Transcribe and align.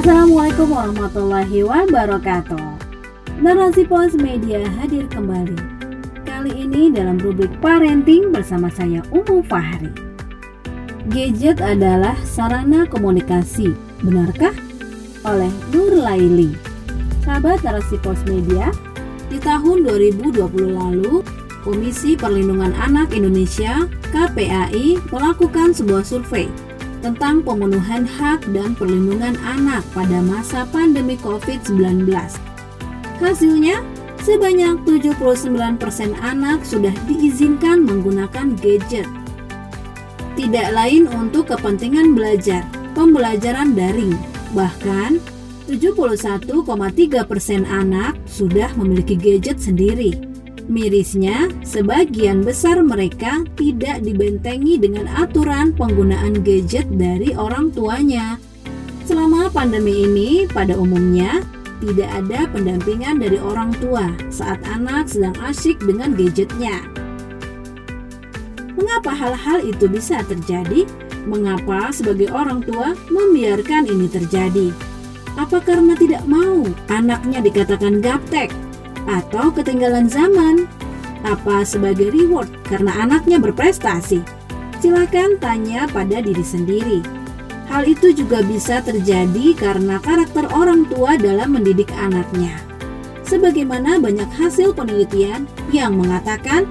Assalamualaikum 0.00 0.72
warahmatullahi 0.72 1.60
wabarakatuh. 1.60 2.56
Narasi 3.44 3.84
Pos 3.84 4.16
Media 4.16 4.64
hadir 4.80 5.04
kembali. 5.12 5.60
Kali 6.24 6.56
ini 6.56 6.88
dalam 6.88 7.20
rubrik 7.20 7.52
parenting 7.60 8.32
bersama 8.32 8.72
saya 8.72 9.04
Umu 9.12 9.44
Fahri. 9.44 9.92
Gadget 11.12 11.60
adalah 11.60 12.16
sarana 12.24 12.88
komunikasi, 12.88 13.76
benarkah? 14.00 14.56
Oleh 15.28 15.52
Nur 15.68 15.92
Laili. 15.92 16.56
Sahabat 17.20 17.60
Narasi 17.60 18.00
Pos 18.00 18.24
Media, 18.24 18.72
di 19.28 19.36
tahun 19.36 19.84
2020 19.84 20.32
lalu, 20.80 21.20
Komisi 21.60 22.16
Perlindungan 22.16 22.72
Anak 22.72 23.12
Indonesia 23.12 23.84
KPAI 24.16 24.96
melakukan 25.12 25.76
sebuah 25.76 26.08
survei 26.08 26.69
tentang 27.00 27.40
pemenuhan 27.44 28.04
hak 28.04 28.44
dan 28.52 28.76
perlindungan 28.76 29.36
anak 29.44 29.84
pada 29.92 30.20
masa 30.24 30.64
pandemi 30.68 31.16
COVID-19. 31.20 32.08
Hasilnya, 33.20 33.84
sebanyak 34.24 34.80
79% 34.88 36.16
anak 36.20 36.64
sudah 36.64 36.92
diizinkan 37.04 37.84
menggunakan 37.84 38.56
gadget. 38.60 39.08
Tidak 40.38 40.68
lain 40.72 41.04
untuk 41.10 41.52
kepentingan 41.52 42.16
belajar, 42.16 42.64
pembelajaran 42.96 43.76
daring. 43.76 44.16
Bahkan, 44.56 45.20
71,3% 45.68 47.66
anak 47.68 48.16
sudah 48.24 48.72
memiliki 48.74 49.14
gadget 49.14 49.60
sendiri. 49.60 50.29
Mirisnya, 50.70 51.50
sebagian 51.66 52.46
besar 52.46 52.78
mereka 52.78 53.42
tidak 53.58 54.06
dibentengi 54.06 54.78
dengan 54.78 55.10
aturan 55.18 55.74
penggunaan 55.74 56.46
gadget 56.46 56.86
dari 56.94 57.34
orang 57.34 57.74
tuanya. 57.74 58.38
Selama 59.02 59.50
pandemi 59.50 60.06
ini, 60.06 60.46
pada 60.46 60.78
umumnya 60.78 61.42
tidak 61.82 62.06
ada 62.14 62.46
pendampingan 62.54 63.18
dari 63.18 63.42
orang 63.42 63.74
tua 63.82 64.14
saat 64.30 64.62
anak 64.70 65.10
sedang 65.10 65.34
asyik 65.42 65.74
dengan 65.82 66.14
gadgetnya. 66.14 66.86
Mengapa 68.78 69.10
hal-hal 69.10 69.66
itu 69.66 69.90
bisa 69.90 70.22
terjadi? 70.22 70.86
Mengapa 71.26 71.90
sebagai 71.90 72.30
orang 72.30 72.62
tua 72.62 72.94
membiarkan 73.10 73.90
ini 73.90 74.06
terjadi? 74.06 74.70
Apa 75.34 75.58
karena 75.66 75.98
tidak 75.98 76.22
mau 76.30 76.62
anaknya 76.86 77.42
dikatakan 77.42 77.98
gaptek 77.98 78.69
atau 79.10 79.50
ketinggalan 79.50 80.06
zaman? 80.06 80.70
Apa 81.26 81.66
sebagai 81.66 82.14
reward 82.14 82.48
karena 82.64 82.94
anaknya 83.02 83.42
berprestasi? 83.42 84.22
Silakan 84.80 85.36
tanya 85.42 85.84
pada 85.90 86.24
diri 86.24 86.40
sendiri. 86.40 87.04
Hal 87.68 87.86
itu 87.86 88.10
juga 88.16 88.40
bisa 88.40 88.80
terjadi 88.80 89.54
karena 89.54 90.00
karakter 90.00 90.48
orang 90.50 90.88
tua 90.88 91.20
dalam 91.20 91.54
mendidik 91.54 91.92
anaknya. 91.94 92.56
Sebagaimana 93.28 94.02
banyak 94.02 94.26
hasil 94.40 94.74
penelitian 94.74 95.46
yang 95.70 95.94
mengatakan 95.94 96.66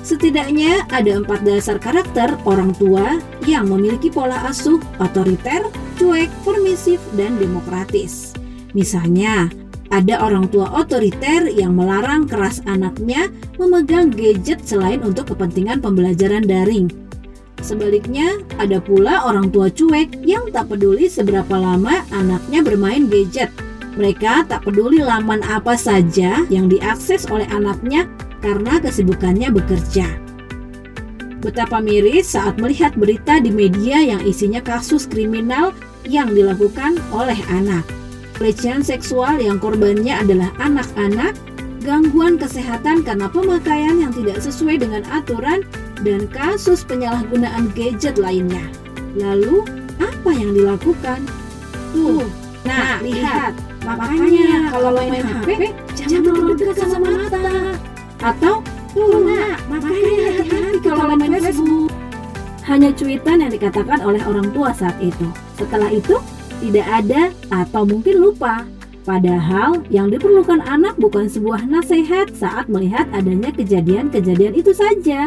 setidaknya 0.00 0.88
ada 0.88 1.20
empat 1.20 1.44
dasar 1.44 1.76
karakter 1.76 2.32
orang 2.48 2.72
tua 2.80 3.20
yang 3.44 3.68
memiliki 3.68 4.08
pola 4.08 4.48
asuh 4.48 4.80
otoriter, 4.96 5.68
cuek, 6.00 6.32
permisif, 6.48 6.96
dan 7.12 7.36
demokratis. 7.36 8.32
Misalnya, 8.72 9.52
ada 9.88 10.20
orang 10.20 10.52
tua 10.52 10.68
otoriter 10.76 11.48
yang 11.48 11.72
melarang 11.72 12.28
keras 12.28 12.60
anaknya 12.68 13.32
memegang 13.56 14.12
gadget 14.12 14.60
selain 14.64 15.00
untuk 15.00 15.32
kepentingan 15.32 15.80
pembelajaran 15.80 16.44
daring. 16.44 16.92
Sebaliknya, 17.58 18.38
ada 18.60 18.78
pula 18.78 19.26
orang 19.26 19.50
tua 19.50 19.66
cuek 19.72 20.22
yang 20.22 20.46
tak 20.54 20.70
peduli 20.70 21.10
seberapa 21.10 21.58
lama 21.58 22.06
anaknya 22.14 22.62
bermain 22.62 23.10
gadget. 23.10 23.50
Mereka 23.98 24.46
tak 24.46 24.62
peduli 24.62 25.02
laman 25.02 25.42
apa 25.42 25.74
saja 25.74 26.46
yang 26.46 26.70
diakses 26.70 27.26
oleh 27.26 27.48
anaknya 27.50 28.06
karena 28.38 28.78
kesibukannya 28.78 29.50
bekerja. 29.50 30.06
Betapa 31.42 31.82
miris 31.82 32.38
saat 32.38 32.62
melihat 32.62 32.94
berita 32.94 33.42
di 33.42 33.50
media 33.50 33.98
yang 33.98 34.22
isinya 34.22 34.62
kasus 34.62 35.10
kriminal 35.10 35.74
yang 36.06 36.30
dilakukan 36.30 36.98
oleh 37.10 37.38
anak 37.50 37.97
pelecehan 38.38 38.86
seksual 38.86 39.42
yang 39.42 39.58
korbannya 39.58 40.14
adalah 40.14 40.54
anak-anak, 40.62 41.34
gangguan 41.82 42.38
kesehatan 42.38 43.02
karena 43.02 43.26
pemakaian 43.26 43.98
yang 43.98 44.14
tidak 44.14 44.38
sesuai 44.38 44.78
dengan 44.78 45.02
aturan, 45.10 45.66
dan 46.06 46.30
kasus 46.30 46.86
penyalahgunaan 46.86 47.74
gadget 47.74 48.16
lainnya. 48.16 48.62
Lalu, 49.18 49.66
apa 49.98 50.30
yang 50.30 50.54
dilakukan? 50.54 51.26
Tuh, 51.90 52.22
nah, 52.62 53.02
lihat. 53.02 53.52
Makanya 53.82 54.70
kalau 54.70 54.90
main 54.94 55.26
HP, 55.26 55.74
jangan 55.98 56.54
dekat 56.54 56.76
sama 56.78 57.08
mata. 57.10 57.74
Atau, 58.22 58.62
tuh, 58.94 59.18
nah, 59.26 59.58
makanya 59.66 60.38
hati-hati 60.38 60.78
kalau 60.86 61.04
main 61.18 61.34
Facebook. 61.42 61.90
Hanya 62.68 62.92
cuitan 62.92 63.40
yang 63.40 63.48
dikatakan 63.48 64.04
oleh 64.04 64.20
orang 64.28 64.52
tua 64.52 64.76
saat 64.76 64.94
itu. 65.00 65.24
Setelah 65.56 65.88
itu, 65.88 66.20
tidak 66.58 66.86
ada 66.86 67.30
atau 67.50 67.86
mungkin 67.86 68.18
lupa. 68.18 68.66
Padahal 69.08 69.80
yang 69.88 70.12
diperlukan 70.12 70.60
anak 70.68 71.00
bukan 71.00 71.32
sebuah 71.32 71.64
nasihat 71.64 72.28
saat 72.36 72.68
melihat 72.68 73.08
adanya 73.16 73.48
kejadian-kejadian 73.56 74.52
itu 74.52 74.76
saja. 74.76 75.24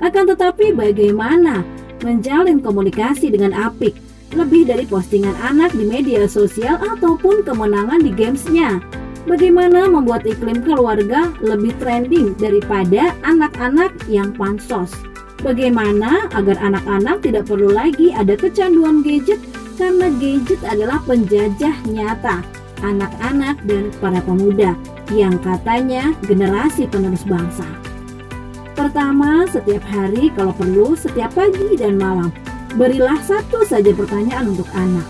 Akan 0.00 0.24
tetapi 0.24 0.72
bagaimana 0.72 1.60
menjalin 2.00 2.64
komunikasi 2.64 3.28
dengan 3.28 3.52
apik 3.52 3.92
lebih 4.34 4.66
dari 4.66 4.84
postingan 4.88 5.36
anak 5.44 5.70
di 5.76 5.84
media 5.86 6.26
sosial 6.26 6.80
ataupun 6.80 7.46
kemenangan 7.46 8.02
di 8.02 8.10
gamesnya. 8.10 8.82
Bagaimana 9.24 9.88
membuat 9.88 10.28
iklim 10.28 10.60
keluarga 10.60 11.32
lebih 11.40 11.72
trending 11.80 12.36
daripada 12.36 13.16
anak-anak 13.24 13.92
yang 14.08 14.36
pansos. 14.36 14.92
Bagaimana 15.40 16.28
agar 16.32 16.56
anak-anak 16.60 17.24
tidak 17.24 17.48
perlu 17.48 17.72
lagi 17.72 18.12
ada 18.12 18.36
kecanduan 18.36 19.00
gadget 19.00 19.40
karena 19.74 20.08
gadget 20.18 20.60
adalah 20.64 20.98
penjajah 21.04 21.74
nyata 21.90 22.42
anak-anak 22.84 23.56
dan 23.64 23.88
para 23.98 24.20
pemuda 24.22 24.76
yang 25.12 25.36
katanya 25.40 26.12
generasi 26.24 26.88
penerus 26.88 27.24
bangsa. 27.24 27.64
Pertama, 28.74 29.46
setiap 29.46 29.86
hari 29.86 30.34
kalau 30.34 30.50
perlu 30.50 30.98
setiap 30.98 31.30
pagi 31.32 31.78
dan 31.78 31.94
malam, 31.94 32.34
berilah 32.74 33.16
satu 33.22 33.62
saja 33.62 33.94
pertanyaan 33.94 34.50
untuk 34.50 34.66
anak. 34.74 35.06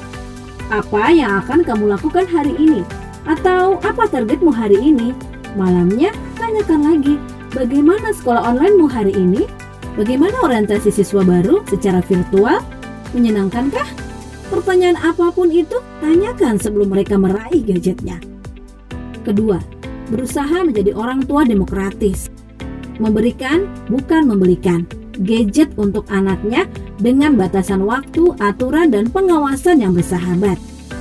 Apa 0.69 1.13
yang 1.13 1.45
akan 1.45 1.65
kamu 1.65 1.97
lakukan 1.97 2.29
hari 2.29 2.53
ini? 2.61 2.85
Atau 3.25 3.81
apa 3.81 4.05
targetmu 4.05 4.53
hari 4.53 4.77
ini? 4.77 5.17
Malamnya, 5.57 6.13
tanyakan 6.37 6.81
lagi, 6.93 7.15
bagaimana 7.57 8.13
sekolah 8.13 8.53
onlinemu 8.53 8.87
hari 8.91 9.13
ini? 9.17 9.43
Bagaimana 9.97 10.35
orientasi 10.45 10.91
siswa 10.93 11.25
baru 11.25 11.65
secara 11.71 12.05
virtual? 12.05 12.61
Menyenangkankah? 13.17 14.04
Pertanyaan 14.55 14.95
apa 15.03 15.35
pun 15.35 15.51
itu, 15.51 15.83
tanyakan 15.99 16.63
sebelum 16.63 16.95
mereka 16.95 17.19
meraih 17.19 17.59
gadgetnya. 17.59 18.23
Kedua, 19.27 19.59
berusaha 20.15 20.63
menjadi 20.63 20.95
orang 20.95 21.27
tua 21.27 21.43
demokratis. 21.43 22.31
Memberikan, 23.03 23.67
bukan 23.91 24.31
membelikan. 24.31 24.87
Gadget 25.19 25.75
untuk 25.75 26.07
anaknya 26.07 26.71
dengan 27.03 27.35
batasan 27.35 27.83
waktu, 27.83 28.31
aturan, 28.39 28.95
dan 28.95 29.11
pengawasan 29.11 29.83
yang 29.83 29.91
bersahabat. 29.91 30.55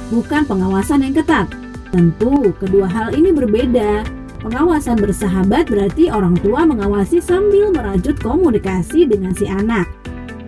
Bukan 0.09 0.49
pengawasan 0.49 1.05
yang 1.05 1.13
ketat. 1.13 1.45
Tentu, 1.93 2.57
kedua 2.57 2.89
hal 2.89 3.13
ini 3.13 3.29
berbeda. 3.29 4.01
Pengawasan 4.41 4.97
bersahabat 4.97 5.69
berarti 5.69 6.09
orang 6.09 6.33
tua 6.41 6.65
mengawasi 6.65 7.21
sambil 7.21 7.69
merajut 7.69 8.17
komunikasi 8.17 9.05
dengan 9.05 9.37
si 9.37 9.45
anak 9.45 10.02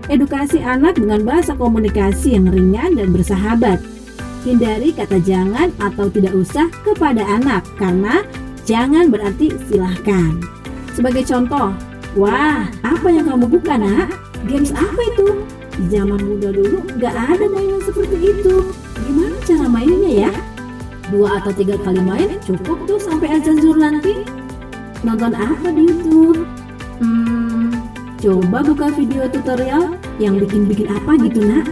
edukasi 0.07 0.61
anak 0.61 0.97
dengan 0.99 1.25
bahasa 1.25 1.57
komunikasi 1.57 2.37
yang 2.37 2.49
ringan 2.49 2.97
dan 2.97 3.09
bersahabat. 3.13 3.81
Hindari 4.45 4.93
kata 4.93 5.17
jangan 5.25 5.73
atau 5.81 6.05
tidak 6.13 6.37
usah 6.37 6.69
kepada 6.85 7.25
anak 7.25 7.65
karena 7.81 8.21
jangan 8.61 9.09
berarti 9.09 9.49
silahkan. 9.65 10.37
Sebagai 10.93 11.25
contoh, 11.25 11.73
wah 12.13 12.69
apa 12.85 13.07
yang 13.09 13.25
kamu 13.25 13.49
buka 13.49 13.73
nak? 13.75 14.13
Games 14.45 14.69
apa 14.71 15.01
itu? 15.01 15.41
Di 15.75 15.85
zaman 15.91 16.21
muda 16.21 16.53
dulu 16.53 16.77
nggak 16.95 17.15
ada 17.35 17.45
mainan 17.49 17.81
seperti 17.81 18.17
itu. 18.21 18.69
Gimana 19.01 19.35
cara 19.43 19.65
mainnya 19.65 20.29
ya? 20.29 20.31
Dua 21.09 21.41
atau 21.41 21.51
tiga 21.53 21.77
kali 21.81 22.01
main 22.01 22.37
cukup 22.45 22.85
tuh 22.85 23.01
sampai 23.01 23.41
azan 23.41 23.57
zuhur 23.57 23.81
nanti. 23.81 24.21
Nonton 25.01 25.33
apa 25.33 25.67
di 25.73 25.85
YouTube? 25.85 26.45
Hmm, 27.01 27.44
Coba 28.25 28.65
buka 28.65 28.89
video 28.97 29.29
tutorial 29.29 30.01
yang 30.17 30.41
bikin-bikin 30.41 30.89
apa 30.89 31.13
gitu 31.21 31.45
nak. 31.45 31.69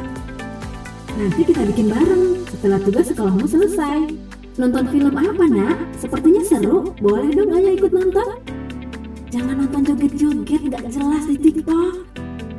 Nanti 1.18 1.50
kita 1.50 1.66
bikin 1.66 1.90
bareng 1.90 2.46
setelah 2.46 2.78
tugas 2.78 3.10
sekolahmu 3.10 3.50
selesai. 3.50 4.14
Nonton 4.62 4.86
film 4.94 5.18
apa 5.18 5.50
nak? 5.50 5.82
Sepertinya 5.98 6.46
seru. 6.46 6.94
Boleh 7.02 7.34
dong 7.34 7.58
ayah 7.58 7.74
ikut 7.74 7.90
nonton? 7.90 8.38
Jangan 9.34 9.66
nonton 9.66 9.82
joget-joget 9.82 10.62
gak 10.70 10.86
jelas 10.94 11.26
di 11.26 11.42
TikTok. 11.42 12.06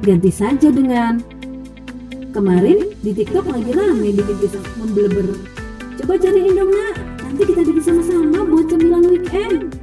Ganti 0.02 0.30
saja 0.34 0.74
dengan 0.74 1.22
Kemarin 2.34 2.98
di 2.98 3.14
TikTok 3.14 3.46
lagi 3.46 3.70
rame 3.78 4.10
bikin 4.10 4.36
bisa 4.42 4.58
membleber 4.74 5.38
Coba 6.02 6.18
cariin 6.18 6.58
dong 6.58 6.74
nak, 6.74 6.98
nanti 7.22 7.46
kita 7.46 7.62
bikin 7.62 7.82
sama-sama 7.86 8.42
buat 8.42 8.66
cemilan 8.66 9.06
weekend. 9.06 9.78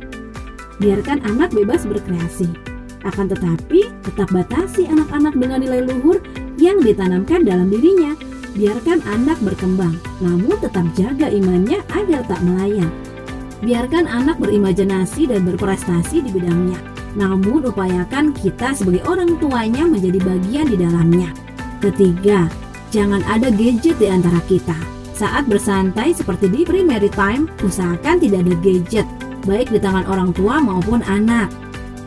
Biarkan 0.84 1.24
anak 1.24 1.56
bebas 1.56 1.88
berkreasi. 1.88 2.70
Akan 3.01 3.25
tetapi, 3.25 3.89
tetap 4.06 4.30
batasi 4.30 4.86
anak-anak 4.86 5.33
dengan 5.33 5.59
nilai 5.65 5.81
luhur 5.89 6.21
yang 6.62 6.77
ditanamkan 6.81 7.42
dalam 7.42 7.69
dirinya. 7.74 8.13
Biarkan 8.51 9.00
anak 9.07 9.39
berkembang, 9.39 9.95
namun 10.19 10.59
tetap 10.59 10.83
jaga 10.94 11.31
imannya 11.31 11.80
agar 11.95 12.21
tak 12.27 12.44
melayang. 12.44 12.92
Biarkan 13.63 14.09
anak 14.09 14.42
berimajinasi 14.42 15.30
dan 15.30 15.48
berprestasi 15.48 16.25
di 16.25 16.30
bidangnya. 16.36 16.77
Namun 17.15 17.63
upayakan 17.68 18.36
kita 18.36 18.75
sebagai 18.75 19.04
orang 19.07 19.39
tuanya 19.39 19.88
menjadi 19.88 20.19
bagian 20.19 20.68
di 20.68 20.77
dalamnya. 20.80 21.30
Ketiga, 21.80 22.51
jangan 22.92 23.24
ada 23.25 23.47
gadget 23.50 23.95
di 23.97 24.07
antara 24.12 24.42
kita. 24.45 24.75
Saat 25.15 25.45
bersantai 25.45 26.18
seperti 26.18 26.50
di 26.50 26.65
primary 26.65 27.09
time, 27.13 27.45
usahakan 27.62 28.18
tidak 28.18 28.42
ada 28.42 28.56
gadget, 28.59 29.07
baik 29.45 29.69
di 29.69 29.77
tangan 29.77 30.09
orang 30.09 30.33
tua 30.33 30.57
maupun 30.57 31.06
anak. 31.06 31.47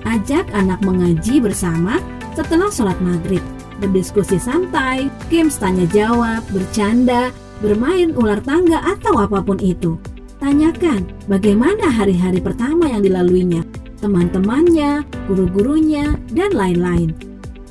Ajak 0.05 0.47
anak 0.53 0.85
mengaji 0.85 1.41
bersama 1.41 1.97
setelah 2.37 2.69
sholat 2.69 2.99
maghrib, 3.01 3.41
berdiskusi 3.81 4.37
santai, 4.37 5.09
games 5.33 5.57
tanya 5.57 5.89
jawab, 5.91 6.45
bercanda, 6.53 7.33
bermain 7.65 8.13
ular 8.13 8.39
tangga 8.45 8.85
atau 8.85 9.17
apa 9.25 9.41
pun 9.41 9.57
itu. 9.65 9.97
Tanyakan 10.43 11.09
bagaimana 11.25 11.89
hari-hari 11.89 12.37
pertama 12.43 12.91
yang 12.91 13.01
dilaluinya, 13.01 13.65
teman-temannya, 14.05 15.07
guru-gurunya, 15.25 16.21
dan 16.37 16.53
lain-lain. 16.53 17.17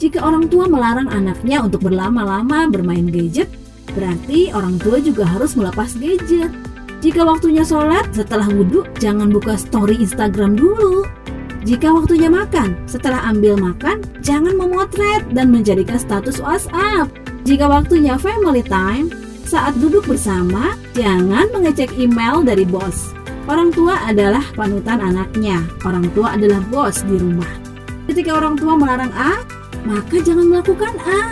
Jika 0.01 0.25
orang 0.25 0.49
tua 0.49 0.65
melarang 0.65 1.07
anaknya 1.13 1.61
untuk 1.61 1.85
berlama-lama 1.85 2.65
bermain 2.65 3.07
gadget, 3.07 3.47
berarti 3.93 4.49
orang 4.51 4.81
tua 4.81 4.97
juga 4.97 5.23
harus 5.23 5.53
melepas 5.53 5.93
gadget. 6.01 6.49
Jika 7.03 7.21
waktunya 7.27 7.61
sholat, 7.61 8.09
setelah 8.15 8.47
wudhu, 8.47 8.87
jangan 8.97 9.29
buka 9.29 9.59
story 9.59 9.99
Instagram 10.01 10.57
dulu. 10.57 11.05
Jika 11.63 11.95
waktunya 11.95 12.27
makan, 12.27 12.75
setelah 12.91 13.23
ambil 13.31 13.55
makan, 13.55 14.03
jangan 14.19 14.51
memotret 14.59 15.23
dan 15.31 15.47
menjadikan 15.47 15.95
status 15.95 16.43
WhatsApp. 16.43 17.07
Jika 17.47 17.71
waktunya 17.71 18.19
family 18.19 18.59
time, 18.59 19.07
saat 19.47 19.71
duduk 19.79 20.03
bersama, 20.03 20.75
jangan 20.91 21.47
mengecek 21.55 21.95
email 21.95 22.43
dari 22.43 22.67
bos. 22.67 23.15
Orang 23.47 23.71
tua 23.71 23.95
adalah 24.03 24.43
panutan 24.55 24.99
anaknya. 25.03 25.63
Orang 25.87 26.11
tua 26.11 26.35
adalah 26.35 26.59
bos 26.67 26.99
di 27.07 27.15
rumah. 27.15 27.47
Ketika 28.11 28.35
orang 28.39 28.59
tua 28.59 28.75
melarang 28.75 29.11
A, 29.15 29.39
maka 29.87 30.19
jangan 30.19 30.47
melakukan 30.51 30.95
A. 31.03 31.31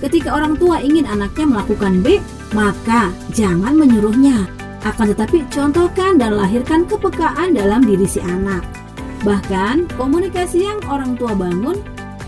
Ketika 0.00 0.36
orang 0.36 0.60
tua 0.60 0.80
ingin 0.80 1.08
anaknya 1.08 1.56
melakukan 1.56 2.04
B, 2.04 2.20
maka 2.52 3.12
jangan 3.32 3.76
menyuruhnya. 3.76 4.44
Akan 4.84 5.12
tetapi 5.12 5.44
contohkan 5.52 6.16
dan 6.16 6.36
lahirkan 6.36 6.88
kepekaan 6.88 7.52
dalam 7.52 7.84
diri 7.84 8.08
si 8.08 8.20
anak. 8.24 8.79
Bahkan 9.20 9.92
komunikasi 10.00 10.64
yang 10.64 10.80
orang 10.88 11.16
tua 11.20 11.36
bangun 11.36 11.76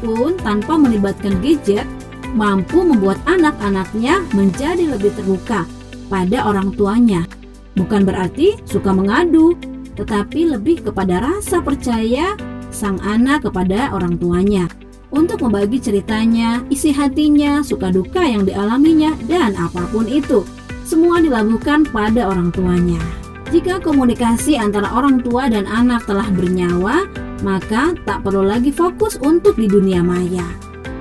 pun 0.02 0.36
tanpa 0.42 0.76
melibatkan 0.76 1.40
gadget 1.40 1.88
mampu 2.36 2.84
membuat 2.84 3.20
anak-anaknya 3.24 4.24
menjadi 4.36 4.92
lebih 4.92 5.12
terbuka 5.16 5.64
pada 6.12 6.44
orang 6.44 6.72
tuanya. 6.76 7.24
Bukan 7.72 8.04
berarti 8.04 8.60
suka 8.68 8.92
mengadu, 8.92 9.56
tetapi 9.96 10.52
lebih 10.52 10.84
kepada 10.84 11.24
rasa 11.24 11.64
percaya 11.64 12.36
sang 12.72 13.00
anak 13.04 13.48
kepada 13.48 13.92
orang 13.92 14.16
tuanya 14.20 14.68
untuk 15.12 15.44
membagi 15.44 15.76
ceritanya, 15.76 16.64
isi 16.72 16.88
hatinya, 16.88 17.60
suka 17.60 17.92
duka 17.92 18.24
yang 18.24 18.48
dialaminya, 18.48 19.12
dan 19.28 19.52
apa 19.60 19.84
pun 19.92 20.08
itu. 20.08 20.40
Semua 20.88 21.20
dilakukan 21.20 21.84
pada 21.92 22.32
orang 22.32 22.48
tuanya. 22.48 23.21
Jika 23.52 23.84
komunikasi 23.84 24.56
antara 24.56 24.88
orang 24.96 25.20
tua 25.20 25.44
dan 25.44 25.68
anak 25.68 26.08
telah 26.08 26.24
bernyawa, 26.32 27.04
maka 27.44 27.92
tak 28.08 28.24
perlu 28.24 28.48
lagi 28.48 28.72
fokus 28.72 29.20
untuk 29.20 29.60
di 29.60 29.68
dunia 29.68 30.00
maya. 30.00 30.48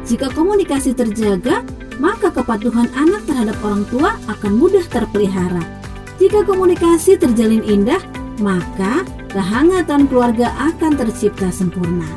Jika 0.03 0.27
komunikasi 0.36 0.92
terjaga, 0.92 1.63
maka 1.95 2.27
kepatuhan 2.27 2.92
anak 2.92 3.24
terhadap 3.24 3.56
orang 3.63 3.88
tua 3.88 4.19
akan 4.27 4.51
mudah 4.59 4.83
terpelihara. 4.92 5.63
Jika 6.19 6.44
komunikasi 6.44 7.15
terjalin 7.15 7.63
indah, 7.63 8.03
maka 8.44 9.07
kehangatan 9.31 10.12
keluarga 10.12 10.51
akan 10.59 11.00
tercipta 11.00 11.48
sempurna. 11.56 12.09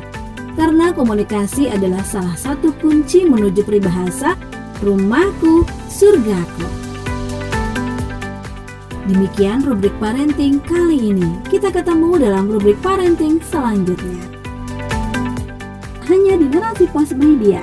Karena 0.59 0.91
komunikasi 0.91 1.71
adalah 1.71 2.03
salah 2.03 2.35
satu 2.35 2.75
kunci 2.83 3.23
menuju 3.23 3.63
peribahasa 3.63 4.35
rumahku, 4.83 5.63
surgaku. 5.87 6.84
Demikian 9.05 9.61
rubrik 9.61 9.93
parenting 10.01 10.57
kali 10.65 11.13
ini. 11.13 11.37
Kita 11.45 11.69
ketemu 11.69 12.25
dalam 12.25 12.49
rubrik 12.49 12.81
parenting 12.81 13.37
selanjutnya. 13.37 14.17
Hanya 16.09 16.33
di 16.41 16.49
Narasi 16.49 16.89
Pos 16.89 17.13
Media 17.13 17.61